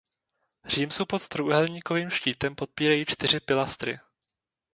[0.65, 3.99] Římsu pod trojúhelníkovým štítem podpírají čtyři pilastry.